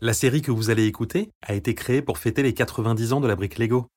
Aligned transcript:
La 0.00 0.12
série 0.12 0.42
que 0.42 0.52
vous 0.52 0.70
allez 0.70 0.86
écouter 0.86 1.32
a 1.42 1.54
été 1.54 1.74
créée 1.74 2.02
pour 2.02 2.18
fêter 2.18 2.44
les 2.44 2.54
90 2.54 3.14
ans 3.14 3.20
de 3.20 3.26
la 3.26 3.34
brique 3.34 3.58
Lego. 3.58 3.88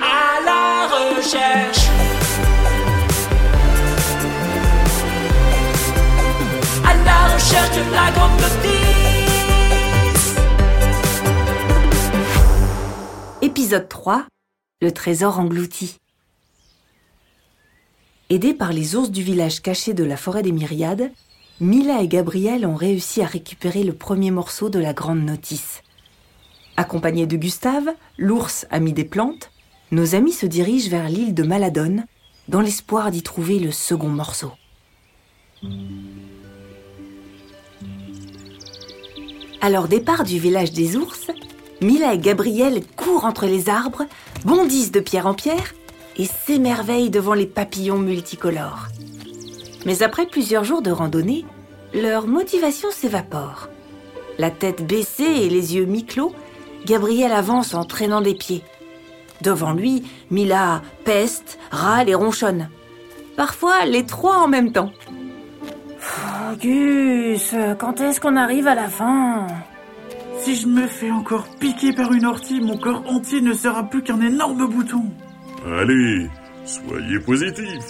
à 0.00 0.40
la 0.44 0.86
recherche. 0.86 1.88
À 6.84 6.94
la 6.94 7.34
recherche 7.34 7.76
de 7.76 7.90
la 7.90 8.12
grande 8.12 8.40
notice. 8.40 10.36
Épisode 13.42 13.88
3 13.88 14.28
Le 14.80 14.92
trésor 14.92 15.40
englouti. 15.40 15.98
Aidés 18.30 18.54
par 18.54 18.72
les 18.72 18.96
ours 18.96 19.10
du 19.10 19.22
village 19.22 19.60
caché 19.60 19.92
de 19.92 20.02
la 20.02 20.16
forêt 20.16 20.42
des 20.42 20.52
Myriades, 20.52 21.10
Mila 21.60 22.02
et 22.02 22.08
Gabriel 22.08 22.64
ont 22.64 22.74
réussi 22.74 23.20
à 23.20 23.26
récupérer 23.26 23.84
le 23.84 23.92
premier 23.92 24.30
morceau 24.30 24.70
de 24.70 24.78
la 24.78 24.94
grande 24.94 25.22
notice. 25.22 25.82
Accompagnés 26.78 27.26
de 27.26 27.36
Gustave, 27.36 27.90
l'ours 28.16 28.66
ami 28.70 28.94
des 28.94 29.04
plantes, 29.04 29.50
nos 29.90 30.14
amis 30.14 30.32
se 30.32 30.46
dirigent 30.46 30.88
vers 30.88 31.10
l'île 31.10 31.34
de 31.34 31.42
Maladone 31.42 32.06
dans 32.48 32.62
l'espoir 32.62 33.10
d'y 33.10 33.22
trouver 33.22 33.58
le 33.58 33.70
second 33.70 34.08
morceau. 34.08 34.52
À 39.60 39.68
leur 39.68 39.86
départ 39.86 40.24
du 40.24 40.38
village 40.38 40.72
des 40.72 40.96
ours, 40.96 41.30
Mila 41.82 42.14
et 42.14 42.18
Gabriel 42.18 42.82
courent 42.96 43.26
entre 43.26 43.46
les 43.46 43.68
arbres, 43.68 44.06
bondissent 44.44 44.92
de 44.92 45.00
pierre 45.00 45.26
en 45.26 45.34
pierre 45.34 45.74
et 46.16 46.26
s'émerveillent 46.26 47.10
devant 47.10 47.34
les 47.34 47.46
papillons 47.46 47.98
multicolores. 47.98 48.88
Mais 49.86 50.02
après 50.02 50.26
plusieurs 50.26 50.64
jours 50.64 50.82
de 50.82 50.90
randonnée, 50.90 51.44
leur 51.92 52.26
motivation 52.26 52.90
s'évapore. 52.90 53.68
La 54.38 54.50
tête 54.50 54.86
baissée 54.86 55.22
et 55.22 55.48
les 55.48 55.76
yeux 55.76 55.84
mi-clos, 55.84 56.32
Gabriel 56.86 57.32
avance 57.32 57.74
en 57.74 57.84
traînant 57.84 58.20
des 58.20 58.34
pieds. 58.34 58.62
Devant 59.42 59.72
lui, 59.72 60.04
Mila 60.30 60.82
peste, 61.04 61.58
râle 61.70 62.08
et 62.08 62.14
ronchonne. 62.14 62.68
Parfois, 63.36 63.84
les 63.84 64.04
trois 64.04 64.38
en 64.38 64.48
même 64.48 64.72
temps. 64.72 64.90
Oh, 65.98 66.56
Gus, 66.60 67.54
quand 67.78 68.00
est-ce 68.00 68.20
qu'on 68.20 68.36
arrive 68.36 68.66
à 68.66 68.74
la 68.74 68.88
fin? 68.88 69.46
Si 70.38 70.56
je 70.56 70.66
me 70.66 70.86
fais 70.86 71.10
encore 71.10 71.46
piquer 71.58 71.92
par 71.92 72.12
une 72.12 72.26
ortie, 72.26 72.60
mon 72.60 72.76
corps 72.76 73.02
entier 73.08 73.40
ne 73.40 73.52
sera 73.52 73.84
plus 73.84 74.02
qu'un 74.02 74.20
énorme 74.20 74.66
bouton. 74.66 75.04
Allez, 75.66 76.28
soyez 76.64 77.18
positif. 77.20 77.84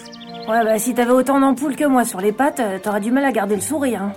Ouais, 0.49 0.63
bah 0.65 0.79
si 0.79 0.95
t'avais 0.95 1.11
autant 1.13 1.41
d'ampoules 1.41 1.77
que 1.77 1.85
moi 1.85 2.05
sur 2.05 2.21
les 2.21 2.33
pattes, 2.33 2.61
euh, 2.61 2.79
t'auras 2.83 3.01
du 3.01 3.11
mal 3.11 3.25
à 3.25 3.33
garder 3.33 3.57
le 3.57 3.61
sourire. 3.63 4.03
hein. 4.03 4.13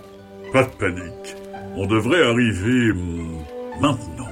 Pas 0.54 0.64
de 0.64 0.70
panique. 0.70 1.36
On 1.76 1.86
devrait 1.86 2.24
arriver 2.24 2.92
hum, 2.92 3.38
maintenant. 3.80 4.28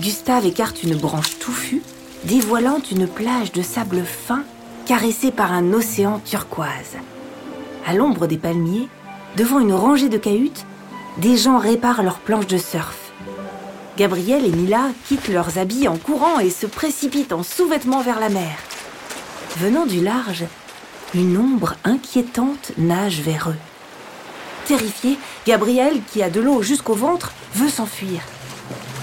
Gustave 0.00 0.46
écarte 0.46 0.82
une 0.82 0.96
branche 0.96 1.38
touffue, 1.38 1.82
dévoilant 2.24 2.78
une 2.92 3.06
plage 3.06 3.52
de 3.52 3.62
sable 3.62 4.02
fin 4.04 4.42
caressée 4.86 5.30
par 5.30 5.52
un 5.52 5.72
océan 5.72 6.20
turquoise. 6.24 6.96
À 7.86 7.94
l'ombre 7.94 8.26
des 8.26 8.36
palmiers, 8.38 8.88
devant 9.36 9.60
une 9.60 9.72
rangée 9.72 10.08
de 10.08 10.18
cahutes, 10.18 10.66
des 11.18 11.36
gens 11.36 11.58
réparent 11.58 12.02
leurs 12.02 12.18
planches 12.18 12.46
de 12.46 12.58
surf. 12.58 13.03
Gabriel 13.96 14.44
et 14.44 14.50
Mila 14.50 14.88
quittent 15.06 15.28
leurs 15.28 15.58
habits 15.58 15.86
en 15.86 15.96
courant 15.96 16.40
et 16.40 16.50
se 16.50 16.66
précipitent 16.66 17.32
en 17.32 17.44
sous-vêtements 17.44 18.02
vers 18.02 18.18
la 18.18 18.28
mer. 18.28 18.56
Venant 19.58 19.86
du 19.86 20.00
large, 20.00 20.44
une 21.14 21.36
ombre 21.38 21.74
inquiétante 21.84 22.72
nage 22.76 23.20
vers 23.20 23.50
eux. 23.50 23.56
Terrifié, 24.66 25.16
Gabriel, 25.46 26.00
qui 26.08 26.22
a 26.24 26.30
de 26.30 26.40
l'eau 26.40 26.60
jusqu'au 26.60 26.94
ventre, 26.94 27.32
veut 27.54 27.68
s'enfuir. 27.68 28.20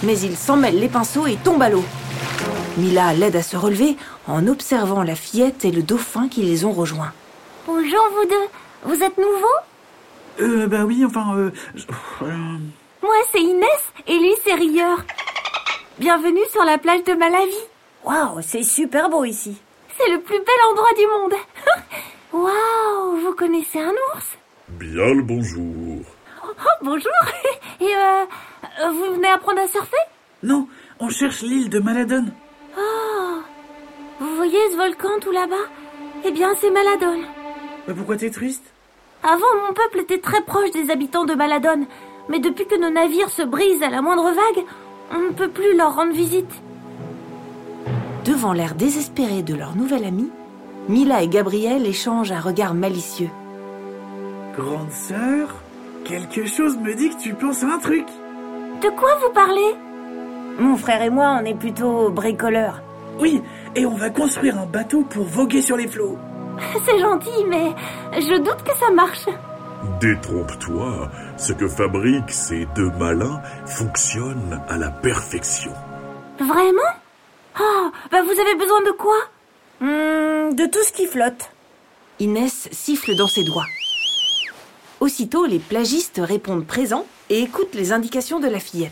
Mais 0.04 0.20
il 0.20 0.36
s'en 0.36 0.58
mêle 0.58 0.80
les 0.80 0.90
pinceaux 0.90 1.26
et 1.26 1.38
tombe 1.38 1.62
à 1.62 1.70
l'eau. 1.70 1.86
Mila 2.78 3.14
l'aide 3.14 3.38
à 3.38 3.44
se 3.44 3.56
relever 3.56 3.96
en 4.28 4.46
observant 4.48 5.04
la 5.04 5.16
fillette 5.16 5.64
et 5.64 5.72
le 5.72 5.84
dauphin 5.84 6.28
qui 6.28 6.42
les 6.42 6.66
ont 6.66 6.74
rejoints. 6.74 7.14
Bonjour 7.66 8.10
vous 8.16 8.28
deux, 8.28 8.94
vous 8.96 9.04
êtes 9.04 9.18
nouveaux? 9.18 9.62
Euh, 10.42 10.68
bah 10.68 10.84
oui, 10.86 11.06
enfin, 11.06 11.36
euh... 11.36 11.52
Moi 13.02 13.16
c'est 13.32 13.42
Inès 13.42 13.94
et 14.08 14.18
lui 14.18 14.34
c'est 14.44 14.54
Rieur. 14.54 15.00
Bienvenue 16.00 16.46
sur 16.52 16.64
la 16.64 16.78
plage 16.78 17.04
de 17.04 17.14
Malawi. 17.14 17.56
Waouh, 18.04 18.42
c'est 18.42 18.64
super 18.64 19.10
beau 19.10 19.24
ici. 19.26 19.58
C'est 19.98 20.10
le 20.12 20.22
plus 20.22 20.38
bel 20.38 20.70
endroit 20.70 20.94
du 20.98 21.08
monde. 21.08 21.34
Waouh, 22.34 23.18
vous 23.18 23.34
connaissez 23.36 23.80
un 23.80 23.92
ours? 23.92 24.26
Bien 24.70 25.14
le 25.14 25.22
bonjour. 25.24 26.04
Oh 26.44 26.70
bonjour. 26.82 27.12
Et 27.82 27.96
euh, 27.96 28.26
vous 28.90 29.16
venez 29.16 29.28
apprendre 29.28 29.60
à 29.62 29.68
surfer? 29.68 29.98
Non, 30.44 30.68
on 31.00 31.10
cherche 31.10 31.42
l'île 31.42 31.70
de 31.70 31.80
Maladone. 31.80 32.34
Vous 34.20 34.36
voyez 34.36 34.60
ce 34.72 34.78
volcan 34.78 35.20
tout 35.20 35.32
là-bas? 35.32 35.68
Eh 36.26 36.32
bien 36.32 36.54
c'est 36.62 36.70
Maladone. 36.70 37.26
Bah 37.88 37.94
pourquoi 37.98 38.18
t'es 38.18 38.30
triste? 38.30 38.64
Avant 39.24 39.56
mon 39.68 39.74
peuple 39.74 40.00
était 40.00 40.20
très 40.20 40.42
proche 40.44 40.72
des 40.72 40.92
habitants 40.92 41.26
de 41.26 41.34
Maladone, 41.34 41.86
mais 42.30 42.40
depuis 42.40 42.66
que 42.66 42.80
nos 42.80 42.90
navires 42.90 43.30
se 43.30 43.42
brisent 43.42 43.84
à 43.84 43.90
la 43.90 44.02
moindre 44.02 44.32
vague, 44.32 44.66
on 45.14 45.20
ne 45.20 45.34
peut 45.34 45.50
plus 45.50 45.76
leur 45.76 45.96
rendre 45.96 46.14
visite. 46.14 46.52
Devant 48.26 48.54
l'air 48.54 48.76
désespéré 48.76 49.42
de 49.42 49.56
leur 49.56 49.76
nouvel 49.76 50.06
ami, 50.06 50.30
Mila 50.88 51.24
et 51.24 51.28
Gabriel 51.28 51.86
échangent 51.86 52.32
un 52.32 52.40
regard 52.40 52.74
malicieux. 52.74 53.30
Grande 54.56 54.92
sœur, 54.92 55.50
quelque 56.06 56.46
chose 56.46 56.78
me 56.78 56.94
dit 56.94 57.10
que 57.10 57.22
tu 57.22 57.34
penses 57.34 57.64
à 57.64 57.68
un 57.68 57.80
truc. 57.80 58.06
De 58.82 58.90
quoi 58.90 59.10
vous 59.22 59.34
parlez? 59.34 59.76
Mon 60.60 60.76
frère 60.76 61.02
et 61.02 61.10
moi, 61.10 61.40
on 61.42 61.46
est 61.46 61.56
plutôt 61.56 62.10
bricoleurs. 62.10 62.82
Oui, 63.20 63.42
et 63.76 63.86
on 63.86 63.96
va 63.96 64.10
construire 64.10 64.60
un 64.60 64.66
bateau 64.66 65.02
pour 65.02 65.24
voguer 65.24 65.62
sur 65.62 65.78
les 65.78 65.88
flots. 65.88 66.18
C'est 66.86 67.00
gentil, 67.00 67.46
mais 67.48 67.74
je 68.16 68.38
doute 68.38 68.64
que 68.64 68.78
ça 68.78 68.92
marche. 68.92 69.28
Détrompe-toi, 70.00 71.10
ce 71.38 71.54
que 71.54 71.68
fabriquent 71.68 72.32
ces 72.32 72.68
deux 72.76 72.92
malins 72.92 73.42
fonctionne 73.66 74.62
à 74.68 74.78
la 74.78 74.90
perfection. 74.90 75.74
Vraiment? 76.40 76.82
Oh, 77.60 77.92
bah 78.12 78.22
vous 78.22 78.40
avez 78.40 78.56
besoin 78.56 78.82
de 78.82 78.92
quoi? 78.92 79.18
Hmm, 79.80 80.56
de 80.56 80.66
tout 80.68 80.84
ce 80.84 80.92
qui 80.92 81.08
flotte. 81.08 81.52
Inès 82.20 82.70
siffle 82.72 83.16
dans 83.16 83.28
ses 83.28 83.44
doigts. 83.44 83.66
Aussitôt, 85.00 85.48
les 85.48 85.58
plagistes 85.58 86.22
répondent 86.24 86.68
présents 86.68 87.08
et 87.30 87.42
écoutent 87.42 87.74
les 87.74 87.92
indications 87.92 88.40
de 88.40 88.48
la 88.48 88.60
fillette. 88.60 88.92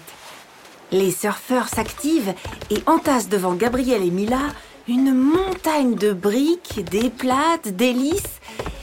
Les 0.92 1.12
surfeurs 1.12 1.68
s'activent 1.68 2.34
et 2.72 2.82
entassent 2.88 3.30
devant 3.30 3.54
Gabriel 3.54 4.04
et 4.04 4.10
Mila 4.10 4.40
une 4.88 5.14
montagne 5.14 5.94
de 5.94 6.14
briques, 6.14 6.84
des 6.90 7.12
plates, 7.12 7.68
des 7.68 7.94
lisses 7.94 8.40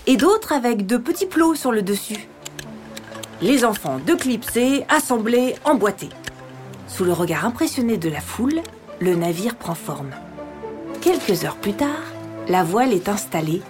et 0.07 0.17
d'autres 0.17 0.53
avec 0.53 0.87
de 0.87 0.97
petits 0.97 1.27
plots 1.27 1.55
sur 1.55 1.73
le 1.73 1.83
dessus. 1.83 2.29
Les 3.43 3.65
enfants 3.65 4.01
de 4.05 4.15
clipsés, 4.15 4.85
assemblés, 4.89 5.57
emboîtés. 5.65 6.11
Sous 6.89 7.05
le 7.05 7.13
regard 7.13 7.45
impressionné 7.45 7.97
de 7.97 8.09
la 8.09 8.21
foule, 8.21 8.61
le 9.01 9.15
navire 9.15 9.57
prend 9.57 9.75
forme. 9.75 10.11
Quelques 11.01 11.45
heures 11.45 11.57
plus 11.57 11.75
tard, 11.75 12.03
la 12.49 12.65
voile 12.65 12.93
est 12.93 13.09
installée 13.09 13.63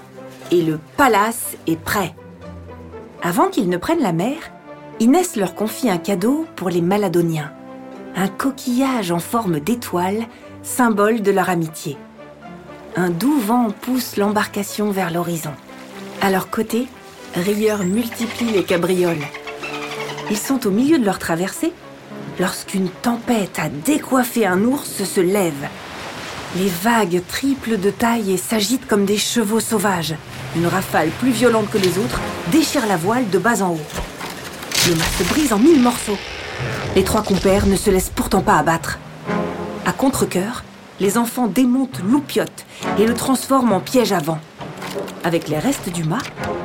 et 0.52 0.62
le 0.62 0.78
palace 0.96 1.56
est 1.66 1.80
prêt. 1.80 2.14
Avant 3.22 3.48
qu'ils 3.48 3.68
ne 3.68 3.76
prennent 3.76 4.02
la 4.02 4.12
mer, 4.12 4.36
Inès 5.00 5.36
leur 5.36 5.54
confie 5.54 5.90
un 5.90 5.98
cadeau 5.98 6.46
pour 6.54 6.70
les 6.70 6.80
Maladoniens. 6.80 7.52
Un 8.14 8.28
coquillage 8.28 9.10
en 9.10 9.18
forme 9.18 9.60
d'étoile, 9.60 10.26
symbole 10.62 11.22
de 11.22 11.30
leur 11.30 11.50
amitié. 11.50 11.96
Un 12.94 13.10
doux 13.10 13.38
vent 13.38 13.70
pousse 13.70 14.16
l'embarcation 14.16 14.90
vers 14.90 15.10
l'horizon. 15.10 15.52
À 16.20 16.30
leur 16.30 16.50
côté, 16.50 16.88
Rieur 17.34 17.84
multiplie 17.84 18.50
les 18.50 18.64
cabrioles. 18.64 19.24
Ils 20.30 20.38
sont 20.38 20.66
au 20.66 20.70
milieu 20.70 20.98
de 20.98 21.04
leur 21.04 21.18
traversée 21.18 21.72
lorsqu'une 22.40 22.88
tempête 22.88 23.58
à 23.58 23.68
décoiffer 23.68 24.46
un 24.46 24.62
ours 24.64 25.04
se 25.04 25.20
lève. 25.20 25.68
Les 26.56 26.68
vagues 26.68 27.22
triplent 27.28 27.78
de 27.78 27.90
taille 27.90 28.32
et 28.32 28.36
s'agitent 28.38 28.86
comme 28.86 29.04
des 29.04 29.18
chevaux 29.18 29.60
sauvages. 29.60 30.14
Une 30.56 30.66
rafale 30.66 31.10
plus 31.20 31.30
violente 31.30 31.70
que 31.70 31.78
les 31.78 31.98
autres 31.98 32.20
déchire 32.50 32.86
la 32.86 32.96
voile 32.96 33.28
de 33.28 33.38
bas 33.38 33.62
en 33.62 33.72
haut. 33.72 33.80
Le 34.88 34.94
mât 34.94 35.04
se 35.18 35.24
brise 35.24 35.52
en 35.52 35.58
mille 35.58 35.82
morceaux. 35.82 36.18
Les 36.94 37.04
trois 37.04 37.22
compères 37.22 37.66
ne 37.66 37.76
se 37.76 37.90
laissent 37.90 38.12
pourtant 38.14 38.40
pas 38.40 38.56
abattre. 38.56 38.98
À 39.84 39.92
contre-cœur, 39.92 40.64
les 40.98 41.18
enfants 41.18 41.46
démontent 41.46 42.00
l'oupiote 42.08 42.64
et 42.98 43.06
le 43.06 43.14
transforment 43.14 43.74
en 43.74 43.80
piège 43.80 44.12
à 44.12 44.18
vent. 44.18 44.38
Avec 45.24 45.48
les 45.48 45.58
restes 45.58 45.88
du 45.88 46.04
mât, 46.04 46.22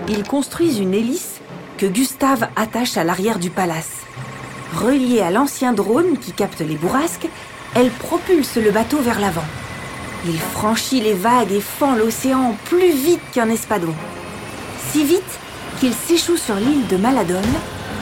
ils 0.07 0.23
construisent 0.23 0.79
une 0.79 0.93
hélice 0.93 1.41
que 1.77 1.85
Gustave 1.85 2.47
attache 2.55 2.97
à 2.97 3.03
l'arrière 3.03 3.39
du 3.39 3.49
palace. 3.49 4.01
Reliée 4.75 5.21
à 5.21 5.31
l'ancien 5.31 5.73
drone 5.73 6.17
qui 6.17 6.31
capte 6.31 6.59
les 6.61 6.75
bourrasques, 6.75 7.27
elle 7.75 7.89
propulse 7.89 8.57
le 8.57 8.71
bateau 8.71 8.99
vers 8.99 9.19
l'avant. 9.19 9.43
Il 10.25 10.37
franchit 10.37 11.01
les 11.01 11.13
vagues 11.13 11.51
et 11.51 11.61
fend 11.61 11.95
l'océan 11.95 12.55
plus 12.65 12.91
vite 12.91 13.21
qu'un 13.33 13.49
espadon. 13.49 13.93
Si 14.91 15.03
vite 15.03 15.39
qu'il 15.79 15.93
s'échoue 15.93 16.37
sur 16.37 16.55
l'île 16.55 16.87
de 16.87 16.97
Maladone, 16.97 17.41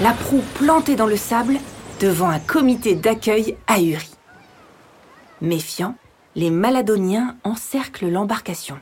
la 0.01 0.11
proue 0.11 0.43
plantée 0.55 0.95
dans 0.95 1.05
le 1.05 1.17
sable 1.17 1.57
devant 2.01 2.29
un 2.29 2.39
comité 2.39 2.95
d'accueil 2.95 3.55
ahuri. 3.67 4.09
Méfiant, 5.41 5.95
les 6.35 6.49
Maladoniens 6.49 7.37
encerclent 7.43 8.09
l'embarcation. 8.09 8.77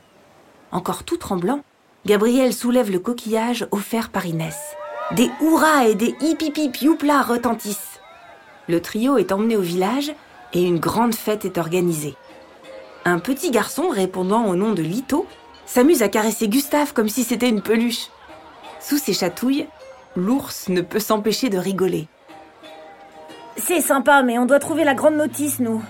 Encore 0.70 1.04
tout 1.04 1.16
tremblant, 1.16 1.60
Gabriel 2.06 2.52
soulève 2.52 2.90
le 2.90 2.98
coquillage 2.98 3.66
offert 3.70 4.10
par 4.10 4.26
Inès. 4.26 4.56
Des 5.12 5.30
hurrahs 5.40 5.88
et 5.88 5.94
des 5.94 6.14
hip 6.20 6.82
youpla 6.82 7.22
retentissent. 7.22 8.00
Le 8.68 8.80
trio 8.80 9.16
est 9.16 9.32
emmené 9.32 9.56
au 9.56 9.62
village 9.62 10.12
et 10.52 10.62
une 10.62 10.78
grande 10.78 11.14
fête 11.14 11.44
est 11.44 11.58
organisée. 11.58 12.14
Un 13.04 13.18
petit 13.18 13.50
garçon 13.50 13.88
répondant 13.88 14.46
au 14.46 14.54
nom 14.54 14.74
de 14.74 14.82
Lito 14.82 15.26
s'amuse 15.64 16.02
à 16.02 16.08
caresser 16.08 16.48
Gustave 16.48 16.92
comme 16.92 17.08
si 17.08 17.24
c'était 17.24 17.48
une 17.48 17.62
peluche. 17.62 18.08
Sous 18.80 18.98
ses 18.98 19.14
chatouilles, 19.14 19.66
l'ours 20.14 20.68
ne 20.68 20.82
peut 20.82 21.00
s'empêcher 21.00 21.48
de 21.48 21.58
rigoler. 21.58 22.08
C'est 23.56 23.80
sympa, 23.80 24.22
mais 24.22 24.38
on 24.38 24.46
doit 24.46 24.60
trouver 24.60 24.84
la 24.84 24.94
grande 24.94 25.16
notice, 25.16 25.58
nous. 25.58 25.82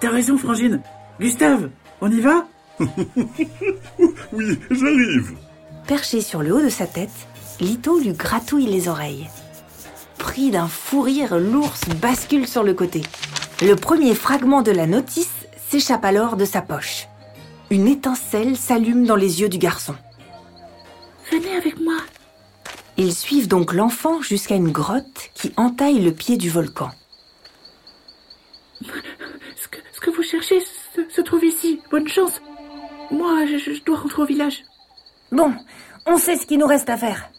T'as 0.00 0.10
raison, 0.10 0.36
Frangine. 0.36 0.80
Gustave, 1.20 1.70
on 2.00 2.10
y 2.10 2.20
va? 2.20 2.46
Oui, 4.32 4.58
j'arrive. 4.70 5.36
Perché 5.86 6.20
sur 6.20 6.42
le 6.42 6.54
haut 6.54 6.62
de 6.62 6.68
sa 6.68 6.86
tête, 6.86 7.10
Lito 7.60 7.98
lui 7.98 8.12
gratouille 8.12 8.66
les 8.66 8.88
oreilles. 8.88 9.28
Pris 10.18 10.50
d'un 10.50 10.68
fou 10.68 11.02
rire, 11.02 11.38
l'ours 11.38 11.88
bascule 12.00 12.48
sur 12.48 12.62
le 12.62 12.74
côté. 12.74 13.02
Le 13.62 13.76
premier 13.76 14.14
fragment 14.14 14.62
de 14.62 14.72
la 14.72 14.86
notice 14.86 15.46
s'échappe 15.68 16.04
alors 16.04 16.36
de 16.36 16.44
sa 16.44 16.62
poche. 16.62 17.06
Une 17.70 17.86
étincelle 17.86 18.56
s'allume 18.56 19.06
dans 19.06 19.16
les 19.16 19.40
yeux 19.40 19.48
du 19.48 19.58
garçon. 19.58 19.94
Venez 21.30 21.54
avec 21.56 21.80
moi. 21.80 21.96
Ils 22.96 23.14
suivent 23.14 23.48
donc 23.48 23.72
l'enfant 23.72 24.22
jusqu'à 24.22 24.54
une 24.54 24.70
grotte 24.70 25.30
qui 25.34 25.52
entaille 25.56 26.00
le 26.00 26.12
pied 26.12 26.36
du 26.36 26.48
volcan. 26.48 26.90
Ce 28.80 29.68
que, 29.68 29.78
ce 29.92 30.00
que 30.00 30.10
vous 30.10 30.22
cherchez 30.22 30.60
se, 30.60 31.08
se 31.08 31.20
trouve 31.20 31.44
ici. 31.44 31.80
Bonne 31.90 32.08
chance. 32.08 32.40
Moi, 33.10 33.46
je, 33.46 33.58
je 33.58 33.84
dois 33.84 33.98
rentrer 33.98 34.22
au 34.22 34.26
village. 34.26 34.62
Bon, 35.32 35.52
on 36.06 36.18
sait 36.18 36.36
ce 36.36 36.46
qu'il 36.46 36.58
nous 36.58 36.66
reste 36.66 36.90
à 36.90 36.96
faire. 36.96 37.30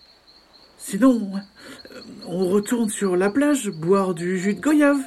Sinon, 0.78 1.32
euh, 1.36 2.02
on 2.28 2.50
retourne 2.50 2.90
sur 2.90 3.16
la 3.16 3.30
plage 3.30 3.70
boire 3.70 4.14
du 4.14 4.40
jus 4.40 4.54
de 4.54 4.62
goyave. 4.62 5.02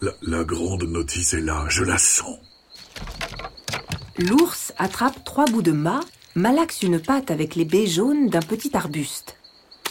La, 0.00 0.12
la 0.22 0.44
grande 0.44 0.84
notice 0.84 1.34
est 1.34 1.40
là, 1.40 1.64
je 1.68 1.84
la 1.84 1.98
sens. 1.98 2.38
L'ours 4.18 4.72
attrape 4.78 5.24
trois 5.24 5.44
bouts 5.44 5.62
de 5.62 5.72
mât, 5.72 6.00
malaxe 6.34 6.82
une 6.82 7.00
patte 7.00 7.30
avec 7.30 7.54
les 7.54 7.64
baies 7.64 7.86
jaunes 7.86 8.28
d'un 8.28 8.40
petit 8.40 8.76
arbuste. 8.76 9.36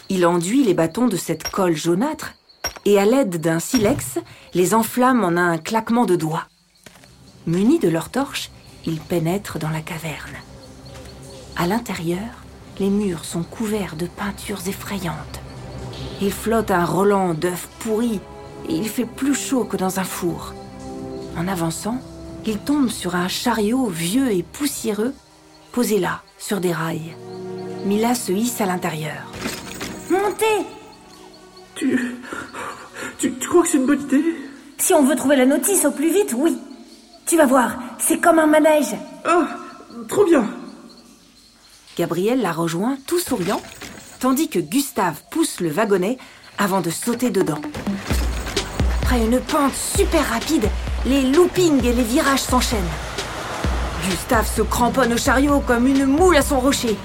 Il 0.10 0.26
enduit 0.26 0.64
les 0.64 0.74
bâtons 0.74 1.08
de 1.08 1.16
cette 1.18 1.50
colle 1.50 1.76
jaunâtre 1.76 2.34
et 2.86 3.00
à 3.00 3.06
l'aide 3.06 3.40
d'un 3.40 3.60
silex, 3.60 4.20
les 4.54 4.74
enflamme 4.74 5.24
en 5.24 5.38
un 5.38 5.58
claquement 5.58 6.06
de 6.06 6.16
doigts. 6.16 6.48
Munis 7.48 7.80
de 7.80 7.90
leurs 7.90 8.10
torches, 8.10 8.52
ils 8.86 9.00
pénètrent 9.00 9.58
dans 9.58 9.70
la 9.70 9.82
caverne. 9.82 10.36
À 11.56 11.66
l'intérieur, 11.68 12.44
les 12.80 12.90
murs 12.90 13.26
sont 13.26 13.44
couverts 13.44 13.96
de 13.96 14.06
peintures 14.06 14.68
effrayantes. 14.68 15.40
Il 16.22 16.32
flotte 16.32 16.72
un 16.72 16.86
Roland 16.86 17.34
d'œufs 17.34 17.68
pourris 17.80 18.20
et 18.70 18.76
il 18.76 18.88
fait 18.88 19.06
plus 19.06 19.34
chaud 19.34 19.64
que 19.64 19.78
dans 19.78 20.00
un 20.00 20.04
four. 20.04 20.54
En 21.36 21.48
avançant, 21.48 22.00
il 22.46 22.60
tombe 22.60 22.90
sur 22.90 23.16
un 23.16 23.28
chariot 23.28 23.88
vieux 23.88 24.32
et 24.32 24.44
poussiéreux, 24.44 25.14
posé 25.72 26.00
là, 26.00 26.22
sur 26.38 26.60
des 26.60 26.74
rails. 26.74 27.16
Mila 27.86 28.14
se 28.14 28.32
hisse 28.32 28.62
à 28.62 28.68
l'intérieur. 28.68 29.32
Montez 30.12 30.68
Tu, 31.74 32.18
tu, 33.18 33.34
tu 33.34 33.48
crois 33.48 33.64
que 33.64 33.70
c'est 33.70 33.78
une 33.78 33.88
bonne 33.88 34.02
idée? 34.02 34.24
Si 34.78 34.94
on 34.94 35.06
veut 35.06 35.16
trouver 35.16 35.38
la 35.38 35.46
notice 35.46 35.86
au 35.86 35.92
plus 35.92 36.12
vite, 36.12 36.36
oui. 36.38 36.58
Tu 37.32 37.38
vas 37.38 37.46
voir, 37.46 37.78
c'est 37.98 38.20
comme 38.20 38.40
un 38.40 38.46
manège. 38.46 38.94
Ah, 39.24 39.48
trop 40.10 40.26
bien. 40.26 40.50
Gabriel 41.98 42.42
la 42.42 42.52
rejoint 42.52 42.98
tout 43.08 43.20
souriant, 43.20 43.62
tandis 44.20 44.50
que 44.50 44.60
Gustave 44.60 45.22
pousse 45.32 45.62
le 45.62 45.70
wagonnet 45.70 46.18
avant 46.58 46.82
de 46.82 46.90
sauter 46.90 47.30
dedans. 47.30 47.62
Après 49.02 49.22
une 49.22 49.40
pente 49.40 49.74
super 49.74 50.30
rapide, 50.30 50.68
les 51.06 51.22
loopings 51.22 51.86
et 51.86 51.94
les 51.94 52.04
virages 52.04 52.42
s'enchaînent. 52.42 52.82
Gustave 54.10 54.54
se 54.54 54.64
cramponne 54.64 55.14
au 55.14 55.18
chariot 55.18 55.62
comme 55.62 55.88
une 55.88 56.06
moule 56.06 56.36
à 56.36 56.42
son 56.42 56.60
rocher. 56.60 56.98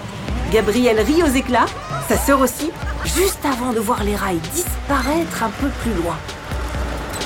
Gabriel 0.50 0.98
rit 0.98 1.22
aux 1.22 1.36
éclats, 1.36 1.66
sa 2.08 2.18
sœur 2.18 2.40
aussi, 2.40 2.72
juste 3.04 3.44
avant 3.44 3.72
de 3.72 3.78
voir 3.78 4.02
les 4.02 4.16
rails 4.16 4.40
disparaître 4.52 5.44
un 5.44 5.50
peu 5.50 5.68
plus 5.68 5.94
loin. 5.94 6.16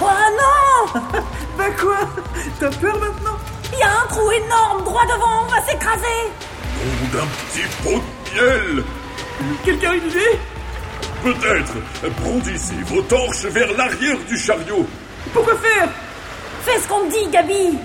Oh 0.03 0.05
non 0.05 0.60
Bah 1.59 1.71
quoi 1.79 1.99
T'as 2.59 2.71
peur 2.71 2.99
maintenant? 2.99 3.37
Il 3.73 3.79
y 3.79 3.83
a 3.83 3.91
un 3.91 4.07
trou 4.09 4.31
énorme 4.31 4.85
droit 4.85 5.05
devant, 5.05 5.45
on 5.45 5.51
va 5.51 5.63
s'écraser! 5.63 6.31
Nom 6.85 7.19
d'un 7.19 7.27
petit 7.27 7.67
pot 7.83 8.01
de 8.01 8.35
miel! 8.35 8.85
Quelqu'un 9.65 9.91
a 9.91 9.95
une 9.95 10.09
idée? 10.09 10.39
Peut-être. 11.23 11.75
Brandissez 12.23 12.83
vos 12.87 13.03
torches 13.03 13.45
vers 13.45 13.73
l'arrière 13.77 14.19
du 14.29 14.39
chariot. 14.39 14.87
Pourquoi 15.33 15.55
faire? 15.57 15.89
Fais 16.63 16.81
ce 16.81 16.89
qu'on 16.89 17.09
te 17.09 17.13
dit, 17.13 17.31
Gabi! 17.31 17.79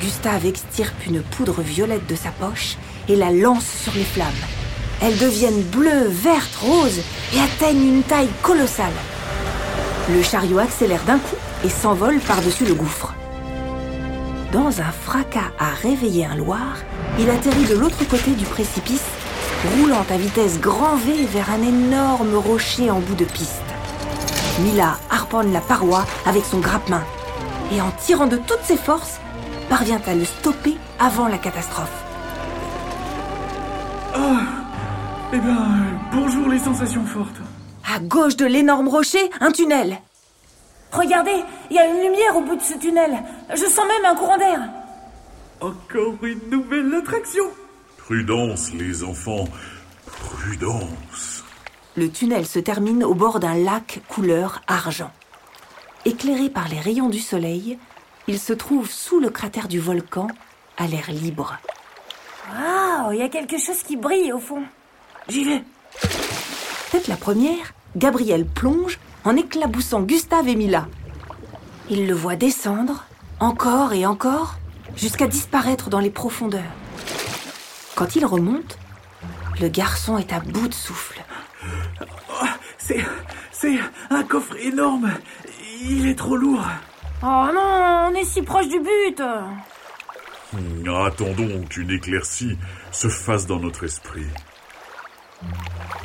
Gustave 0.00 0.46
extirpe 0.46 1.06
une 1.06 1.22
poudre 1.22 1.60
violette 1.60 2.06
de 2.06 2.16
sa 2.16 2.30
poche 2.30 2.76
et 3.08 3.16
la 3.16 3.30
lance 3.30 3.66
sur 3.66 3.92
les 3.94 4.04
flammes. 4.04 4.28
Elles 5.02 5.18
deviennent 5.18 5.62
bleues, 5.62 6.08
vertes, 6.08 6.56
roses 6.60 7.00
et 7.34 7.40
atteignent 7.40 7.96
une 7.96 8.02
taille 8.02 8.30
colossale. 8.42 8.92
Le 10.08 10.22
chariot 10.22 10.58
accélère 10.58 11.02
d'un 11.04 11.18
coup 11.18 11.36
et 11.64 11.68
s'envole 11.68 12.18
par-dessus 12.20 12.64
le 12.64 12.74
gouffre. 12.74 13.14
Dans 14.52 14.80
un 14.80 14.90
fracas 14.90 15.52
à 15.58 15.70
réveiller 15.82 16.26
un 16.26 16.34
loir, 16.34 16.76
il 17.18 17.30
atterrit 17.30 17.66
de 17.66 17.76
l'autre 17.76 18.06
côté 18.08 18.32
du 18.32 18.44
précipice, 18.44 19.04
roulant 19.76 20.04
à 20.10 20.16
vitesse 20.16 20.60
grand 20.60 20.96
V 20.96 21.26
vers 21.26 21.50
un 21.50 21.62
énorme 21.62 22.34
rocher 22.34 22.90
en 22.90 23.00
bout 23.00 23.14
de 23.14 23.24
piste. 23.24 23.62
Mila 24.60 24.98
harponne 25.10 25.52
la 25.52 25.60
paroi 25.60 26.04
avec 26.26 26.44
son 26.44 26.58
grappe-main 26.58 27.04
et 27.72 27.80
en 27.80 27.90
tirant 27.92 28.26
de 28.26 28.36
toutes 28.36 28.64
ses 28.64 28.76
forces, 28.76 29.20
parvient 29.68 30.00
à 30.06 30.14
le 30.14 30.24
stopper 30.24 30.76
avant 30.98 31.28
la 31.28 31.38
catastrophe. 31.38 32.00
Eh 35.32 35.38
ben, 35.38 35.48
euh, 35.48 35.96
bonjour 36.12 36.48
les 36.48 36.58
sensations 36.58 37.06
fortes. 37.06 37.40
À 37.94 38.00
gauche 38.00 38.34
de 38.34 38.46
l'énorme 38.46 38.88
rocher, 38.88 39.30
un 39.40 39.52
tunnel. 39.52 40.00
Regardez, 40.92 41.44
il 41.70 41.76
y 41.76 41.78
a 41.78 41.86
une 41.86 42.02
lumière 42.02 42.36
au 42.36 42.40
bout 42.40 42.56
de 42.56 42.62
ce 42.62 42.76
tunnel. 42.78 43.22
Je 43.50 43.64
sens 43.66 43.86
même 43.86 44.04
un 44.04 44.14
courant 44.14 44.36
d'air. 44.36 44.60
Encore 45.60 46.16
une 46.22 46.50
nouvelle 46.50 46.94
attraction 46.94 47.44
Prudence, 47.98 48.72
les 48.72 49.04
enfants, 49.04 49.44
prudence. 50.06 51.44
Le 51.96 52.10
tunnel 52.10 52.46
se 52.46 52.58
termine 52.58 53.04
au 53.04 53.14
bord 53.14 53.40
d'un 53.40 53.54
lac 53.54 54.00
couleur 54.08 54.62
argent. 54.66 55.10
Éclairé 56.04 56.48
par 56.48 56.68
les 56.68 56.80
rayons 56.80 57.08
du 57.08 57.20
soleil, 57.20 57.78
il 58.26 58.38
se 58.38 58.52
trouve 58.52 58.90
sous 58.90 59.20
le 59.20 59.30
cratère 59.30 59.68
du 59.68 59.78
volcan, 59.78 60.28
à 60.76 60.86
l'air 60.86 61.10
libre. 61.10 61.58
Waouh, 62.50 63.12
il 63.12 63.18
y 63.18 63.22
a 63.22 63.28
quelque 63.28 63.58
chose 63.58 63.82
qui 63.82 63.96
brille 63.96 64.32
au 64.32 64.38
fond. 64.38 64.62
J'y 65.28 65.44
vais 65.44 65.62
Tête 66.90 67.06
la 67.06 67.16
première, 67.16 67.74
Gabriel 67.96 68.46
plonge 68.46 68.98
en 69.24 69.36
éclaboussant 69.36 70.02
Gustave 70.02 70.48
et 70.48 70.56
Mila. 70.56 70.86
Il 71.88 72.06
le 72.06 72.14
voit 72.14 72.36
descendre, 72.36 73.04
encore 73.40 73.92
et 73.92 74.06
encore, 74.06 74.56
jusqu'à 74.96 75.26
disparaître 75.26 75.90
dans 75.90 76.00
les 76.00 76.10
profondeurs. 76.10 76.62
Quand 77.94 78.16
il 78.16 78.24
remonte, 78.24 78.78
le 79.60 79.68
garçon 79.68 80.18
est 80.18 80.32
à 80.32 80.40
bout 80.40 80.68
de 80.68 80.74
souffle. 80.74 81.22
C'est... 82.78 83.04
c'est 83.52 83.78
un 84.10 84.22
coffre 84.22 84.56
énorme. 84.56 85.10
Il 85.82 86.06
est 86.06 86.14
trop 86.16 86.36
lourd. 86.36 86.64
Oh 87.22 87.46
non, 87.54 88.08
on 88.10 88.14
est 88.14 88.24
si 88.24 88.42
proche 88.42 88.68
du 88.68 88.80
but. 88.80 89.22
Attendons 90.88 91.64
qu'une 91.68 91.90
éclaircie 91.90 92.58
se 92.90 93.08
fasse 93.08 93.46
dans 93.46 93.58
notre 93.58 93.84
esprit. 93.84 94.26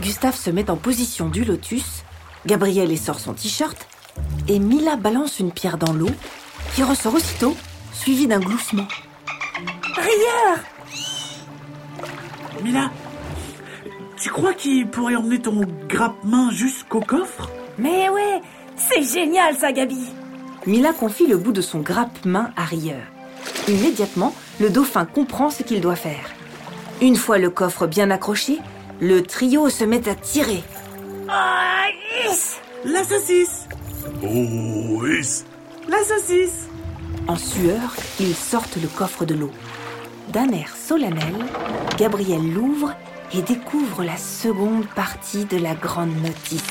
Gustave 0.02 0.36
se 0.36 0.50
met 0.50 0.70
en 0.70 0.78
position 0.78 1.30
du 1.30 1.44
lotus, 1.44 2.05
Gabriel 2.46 2.92
essore 2.92 3.20
son 3.20 3.34
t-shirt, 3.34 3.88
et 4.48 4.60
Mila 4.60 4.96
balance 4.96 5.40
une 5.40 5.52
pierre 5.52 5.78
dans 5.78 5.94
l'eau, 5.94 6.12
qui 6.76 6.84
ressort 6.84 7.16
aussitôt, 7.16 7.56
suivie 7.92 8.28
d'un 8.28 8.40
gloussement. 8.40 8.88
Rieur 9.96 10.60
Mila, 12.64 12.92
tu 14.18 14.30
crois 14.30 14.54
qu'il 14.54 14.88
pourrait 14.88 15.16
emmener 15.16 15.40
ton 15.40 15.62
grappe-main 15.90 16.52
jusqu'au 16.52 17.00
coffre? 17.00 17.50
Mais 17.78 18.10
ouais, 18.10 18.42
c'est 18.78 19.04
génial 19.04 19.56
ça, 19.56 19.72
Gabi. 19.72 20.06
Mila 20.66 20.94
confie 20.94 21.28
le 21.28 21.38
bout 21.38 21.52
de 21.52 21.62
son 21.62 21.80
grappe-main 21.80 22.52
à 22.56 22.64
Rieur. 22.64 23.02
Immédiatement, 23.68 24.34
le 24.60 24.70
dauphin 24.70 25.06
comprend 25.06 25.50
ce 25.50 25.64
qu'il 25.64 25.82
doit 25.82 25.96
faire. 25.96 26.30
Une 27.02 27.16
fois 27.16 27.38
le 27.38 27.50
coffre 27.50 27.88
bien 27.88 28.10
accroché, 28.10 28.60
le 29.02 29.22
trio 29.24 29.70
se 29.70 29.84
met 29.84 30.08
à 30.08 30.16
tirer. 30.16 30.64
La 32.86 33.04
saucisse 33.04 33.68
Oh, 34.24 35.06
is 35.06 35.44
La 35.88 35.98
saucisse 36.04 36.68
En 37.28 37.36
sueur, 37.36 37.94
ils 38.20 38.36
sortent 38.36 38.78
le 38.78 38.88
coffre 38.88 39.26
de 39.26 39.36
l'eau. 39.36 39.52
D'un 40.30 40.50
air 40.50 40.74
solennel, 40.76 41.36
Gabriel 41.98 42.54
l'ouvre 42.54 42.94
et 43.34 43.42
découvre 43.42 44.04
la 44.04 44.18
seconde 44.18 44.88
partie 44.88 45.46
de 45.46 45.58
la 45.58 45.76
grande 45.76 46.16
notice. 46.22 46.64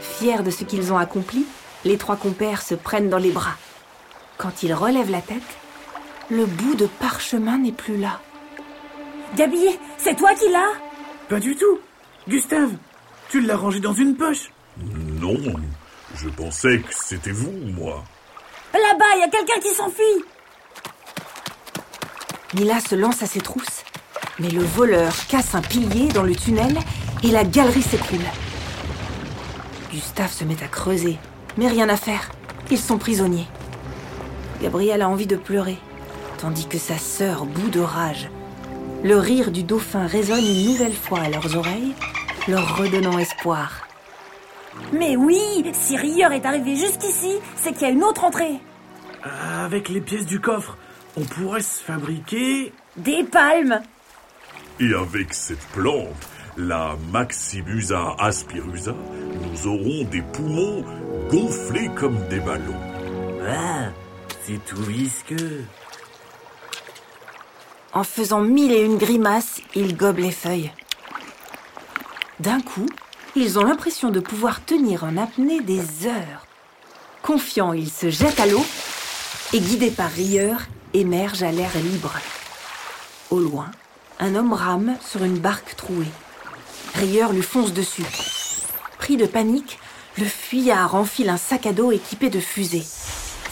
Fiers 0.00 0.42
de 0.42 0.50
ce 0.50 0.64
qu'ils 0.64 0.92
ont 0.92 0.98
accompli, 0.98 1.46
les 1.84 1.96
trois 1.96 2.16
compères 2.16 2.62
se 2.62 2.74
prennent 2.74 3.08
dans 3.08 3.18
les 3.18 3.30
bras. 3.30 3.56
Quand 4.38 4.62
ils 4.62 4.74
relèvent 4.74 5.10
la 5.10 5.22
tête, 5.22 5.42
le 6.30 6.44
bout 6.44 6.74
de 6.74 6.86
parchemin 6.86 7.58
n'est 7.58 7.72
plus 7.72 7.96
là. 7.96 8.20
Gabi, 9.36 9.64
c'est 9.96 10.16
toi 10.16 10.34
qui 10.34 10.50
l'as? 10.50 10.74
Pas 11.28 11.40
du 11.40 11.56
tout 11.56 11.78
Gustave, 12.28 12.72
tu 13.28 13.40
l'as 13.40 13.56
rangé 13.56 13.80
dans 13.80 13.92
une 13.92 14.16
poche 14.16 14.50
Non, 15.20 15.36
je 16.14 16.28
pensais 16.28 16.80
que 16.80 16.92
c'était 16.92 17.32
vous, 17.32 17.52
moi. 17.52 18.04
Là-bas, 18.72 19.04
il 19.16 19.20
y 19.20 19.24
a 19.24 19.28
quelqu'un 19.28 19.60
qui 19.60 19.74
s'enfuit 19.74 20.24
Mila 22.54 22.80
se 22.80 22.94
lance 22.94 23.22
à 23.22 23.26
ses 23.26 23.40
trousses, 23.40 23.84
mais 24.38 24.48
le 24.48 24.62
voleur 24.62 25.12
casse 25.26 25.54
un 25.54 25.62
pilier 25.62 26.08
dans 26.08 26.22
le 26.22 26.34
tunnel 26.34 26.78
et 27.22 27.28
la 27.28 27.44
galerie 27.44 27.82
s'écroule. 27.82 28.20
Gustave 29.90 30.32
se 30.32 30.44
met 30.44 30.62
à 30.62 30.68
creuser, 30.68 31.18
mais 31.56 31.68
rien 31.68 31.88
à 31.88 31.96
faire. 31.96 32.30
Ils 32.70 32.78
sont 32.78 32.98
prisonniers. 32.98 33.46
Gabriel 34.62 35.02
a 35.02 35.08
envie 35.08 35.26
de 35.26 35.36
pleurer, 35.36 35.78
tandis 36.38 36.66
que 36.66 36.78
sa 36.78 36.98
sœur 36.98 37.46
bout 37.46 37.68
de 37.68 37.80
rage. 37.80 38.28
Le 39.02 39.18
rire 39.18 39.50
du 39.50 39.62
dauphin 39.62 40.06
résonne 40.06 40.44
une 40.44 40.66
nouvelle 40.66 40.94
fois 40.94 41.20
à 41.20 41.28
leurs 41.28 41.56
oreilles, 41.56 41.94
leur 42.48 42.76
redonnant 42.76 43.18
espoir. 43.18 43.86
Mais 44.92 45.16
oui, 45.16 45.64
si 45.72 45.96
Rieur 45.96 46.32
est 46.32 46.46
arrivé 46.46 46.76
jusqu'ici, 46.76 47.32
c'est 47.56 47.72
qu'il 47.72 47.82
y 47.82 47.90
a 47.90 47.90
une 47.90 48.04
autre 48.04 48.24
entrée. 48.24 48.60
Avec 49.62 49.88
les 49.88 50.00
pièces 50.00 50.26
du 50.26 50.40
coffre, 50.40 50.76
on 51.16 51.22
pourrait 51.22 51.62
se 51.62 51.82
fabriquer... 51.82 52.72
Des 52.96 53.24
palmes 53.24 53.82
Et 54.80 54.94
avec 54.94 55.34
cette 55.34 55.66
plante, 55.72 56.14
la 56.56 56.96
Maximusa 57.12 58.16
aspirusa, 58.18 58.94
nous 58.94 59.66
aurons 59.66 60.04
des 60.04 60.22
poumons 60.22 60.84
gonflés 61.30 61.90
comme 61.94 62.18
des 62.28 62.40
ballons. 62.40 62.80
Ah, 63.46 63.88
c'est 64.44 64.64
tout 64.64 64.82
visqueux. 64.82 65.64
En 67.92 68.04
faisant 68.04 68.40
mille 68.40 68.72
et 68.72 68.84
une 68.84 68.98
grimaces, 68.98 69.60
ils 69.74 69.96
gobent 69.96 70.18
les 70.18 70.30
feuilles. 70.30 70.70
D'un 72.40 72.60
coup, 72.60 72.86
ils 73.34 73.58
ont 73.58 73.64
l'impression 73.64 74.10
de 74.10 74.20
pouvoir 74.20 74.64
tenir 74.64 75.04
en 75.04 75.16
apnée 75.16 75.60
des 75.60 76.06
heures. 76.06 76.46
Confiants, 77.22 77.72
ils 77.72 77.90
se 77.90 78.10
jettent 78.10 78.40
à 78.40 78.46
l'eau 78.46 78.64
et, 79.54 79.60
guidés 79.60 79.90
par 79.90 80.10
Rieur, 80.10 80.60
émergent 80.92 81.42
à 81.42 81.50
l'air 81.50 81.70
libre. 81.76 82.12
Au 83.30 83.40
loin, 83.40 83.70
un 84.20 84.34
homme 84.34 84.52
rame 84.52 84.96
sur 85.06 85.24
une 85.24 85.38
barque 85.38 85.76
trouée. 85.76 86.10
Rieur 86.94 87.32
lui 87.32 87.42
fonce 87.42 87.72
dessus. 87.72 88.04
Pris 88.98 89.16
de 89.16 89.26
panique, 89.26 89.78
le 90.18 90.24
fuyard 90.24 90.94
enfile 90.94 91.30
un 91.30 91.36
sac 91.38 91.66
à 91.66 91.72
dos 91.72 91.90
équipé 91.90 92.28
de 92.28 92.40
fusées. 92.40 92.86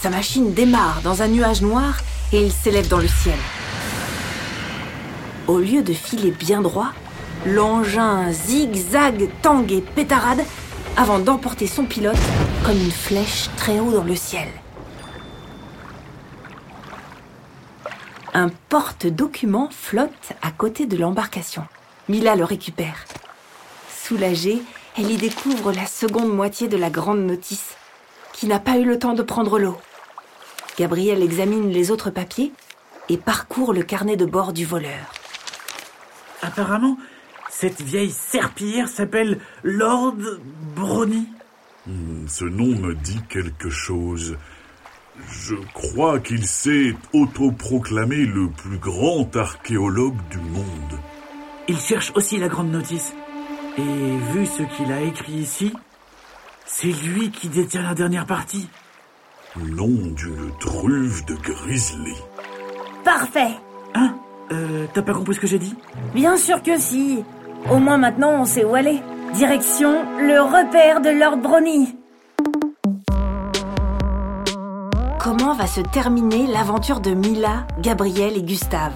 Sa 0.02 0.10
machine 0.10 0.52
démarre 0.52 1.00
dans 1.02 1.22
un 1.22 1.28
nuage 1.28 1.62
noir 1.62 1.96
et 2.32 2.42
il 2.42 2.52
s'élève 2.52 2.88
dans 2.88 2.98
le 2.98 3.08
ciel. 3.08 3.38
Au 5.46 5.58
lieu 5.58 5.82
de 5.82 5.92
filer 5.92 6.30
bien 6.30 6.60
droit, 6.60 6.92
l'engin 7.46 8.32
zigzag, 8.32 9.28
tangue 9.42 9.72
et 9.72 9.80
pétarade 9.80 10.44
avant 10.96 11.18
d'emporter 11.18 11.66
son 11.66 11.84
pilote 11.84 12.16
comme 12.64 12.76
une 12.76 12.90
flèche 12.90 13.50
très 13.56 13.80
haut 13.80 13.92
dans 13.92 14.04
le 14.04 14.16
ciel. 14.16 14.48
Un 18.32 18.48
porte-document 18.68 19.68
flotte 19.70 20.32
à 20.42 20.50
côté 20.50 20.86
de 20.86 20.96
l'embarcation. 20.96 21.66
Mila 22.08 22.34
le 22.34 22.44
récupère. 22.44 23.04
Soulagée, 23.88 24.62
elle 24.96 25.10
y 25.10 25.16
découvre 25.16 25.72
la 25.72 25.86
seconde 25.86 26.34
moitié 26.34 26.68
de 26.68 26.76
la 26.76 26.90
grande 26.90 27.24
notice, 27.24 27.76
qui 28.32 28.46
n'a 28.46 28.58
pas 28.58 28.78
eu 28.78 28.84
le 28.84 28.98
temps 28.98 29.14
de 29.14 29.22
prendre 29.22 29.58
l'eau. 29.58 29.78
Gabriel 30.78 31.22
examine 31.22 31.70
les 31.70 31.90
autres 31.90 32.10
papiers 32.10 32.52
et 33.08 33.16
parcourt 33.16 33.72
le 33.72 33.82
carnet 33.82 34.16
de 34.16 34.24
bord 34.24 34.52
du 34.52 34.64
voleur. 34.64 35.12
Apparemment, 36.42 36.98
cette 37.58 37.82
vieille 37.82 38.10
serpillière 38.10 38.88
s'appelle 38.88 39.38
Lord 39.62 40.16
Brony. 40.74 41.28
Hmm, 41.86 42.26
Ce 42.26 42.44
nom 42.44 42.66
me 42.66 42.94
dit 42.94 43.20
quelque 43.28 43.70
chose. 43.70 44.36
Je 45.30 45.54
crois 45.72 46.18
qu'il 46.18 46.44
s'est 46.44 46.94
autoproclamé 47.12 48.26
le 48.26 48.48
plus 48.48 48.78
grand 48.78 49.34
archéologue 49.36 50.16
du 50.30 50.38
monde. 50.38 50.98
Il 51.68 51.78
cherche 51.78 52.12
aussi 52.16 52.38
la 52.38 52.48
grande 52.48 52.72
notice. 52.72 53.12
Et 53.78 54.16
vu 54.32 54.46
ce 54.46 54.62
qu'il 54.76 54.90
a 54.92 55.00
écrit 55.02 55.34
ici, 55.34 55.72
c'est 56.66 56.88
lui 56.88 57.30
qui 57.30 57.48
détient 57.48 57.82
la 57.82 57.94
dernière 57.94 58.26
partie. 58.26 58.68
Nom 59.56 59.86
d'une 59.86 60.50
truffe 60.58 61.24
de 61.26 61.34
grizzly. 61.36 62.14
Parfait 63.04 63.50
Hein? 63.94 64.16
Euh, 64.52 64.86
t'as 64.92 65.02
pas 65.02 65.14
compris 65.14 65.34
ce 65.36 65.40
que 65.40 65.46
j'ai 65.46 65.58
dit? 65.60 65.74
Bien 66.14 66.36
sûr 66.36 66.62
que 66.62 66.78
si 66.78 67.24
Au 67.70 67.78
moins 67.78 67.96
maintenant, 67.96 68.32
on 68.40 68.44
sait 68.44 68.64
où 68.64 68.74
aller. 68.74 69.00
Direction 69.34 70.04
le 70.18 70.40
repère 70.42 71.00
de 71.00 71.08
Lord 71.08 71.38
Brony. 71.38 71.96
Comment 75.18 75.54
va 75.54 75.66
se 75.66 75.80
terminer 75.80 76.46
l'aventure 76.46 77.00
de 77.00 77.12
Mila, 77.12 77.66
Gabriel 77.80 78.36
et 78.36 78.42
Gustave? 78.42 78.92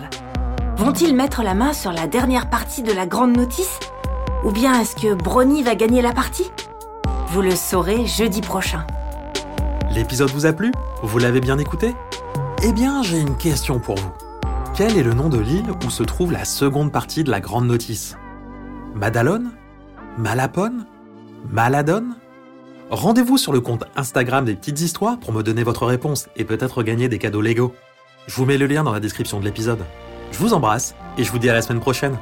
Vont-ils 0.77 1.17
mettre 1.17 1.43
la 1.43 1.55
main 1.55 1.73
sur 1.73 1.93
la 1.93 2.07
dernière 2.07 2.51
partie 2.51 2.83
de 2.83 2.93
la 2.93 3.07
grande 3.07 3.35
notice? 3.35 3.81
Ou 4.45 4.53
bien 4.53 4.79
est-ce 4.81 4.95
que 4.95 5.15
Brony 5.15 5.63
va 5.63 5.75
gagner 5.75 6.03
la 6.03 6.13
partie? 6.13 6.51
Vous 7.29 7.41
le 7.41 7.53
saurez 7.53 8.05
jeudi 8.05 8.43
prochain. 8.43 8.87
L'épisode 9.91 10.31
vous 10.31 10.45
a 10.45 10.53
plu? 10.53 10.73
Vous 11.03 11.19
l'avez 11.19 11.41
bien 11.41 11.57
écouté? 11.57 11.95
Eh 12.63 12.73
bien, 12.73 13.03
j'ai 13.03 13.19
une 13.19 13.37
question 13.37 13.79
pour 13.79 13.97
vous. 13.97 14.13
Quel 14.75 14.99
est 14.99 15.03
le 15.03 15.15
nom 15.15 15.31
de 15.31 15.39
l'île 15.39 15.71
où 15.87 15.91
se 15.91 16.03
trouve 16.03 16.33
la 16.33 16.45
seconde 16.45 16.93
partie 16.93 17.25
de 17.25 17.31
la 17.31 17.41
grande 17.41 17.67
notice? 17.67 18.17
Madalone 18.99 19.53
Malapone 20.19 20.85
Maladone? 21.49 22.17
Rendez-vous 22.91 23.39
sur 23.39 23.53
le 23.53 23.61
compte 23.61 23.85
Instagram 23.95 24.45
des 24.45 24.57
petites 24.57 24.81
histoires 24.81 25.21
pour 25.21 25.33
me 25.33 25.45
donner 25.45 25.63
votre 25.63 25.87
réponse 25.87 26.29
et 26.35 26.45
peut-être 26.45 26.83
gagner 26.83 27.09
des 27.09 27.19
cadeaux 27.19 27.41
Lego. 27.41 27.73
Je 28.27 28.35
vous 28.35 28.45
mets 28.45 28.59
le 28.59 28.67
lien 28.67 28.83
dans 28.83 28.91
la 28.91 28.99
description 28.99 29.39
de 29.39 29.45
l'épisode. 29.45 29.85
Je 30.33 30.39
vous 30.39 30.53
embrasse 30.53 30.97
et 31.17 31.23
je 31.23 31.31
vous 31.31 31.39
dis 31.39 31.49
à 31.49 31.55
la 31.55 31.63
semaine 31.63 31.79
prochaine. 31.79 32.19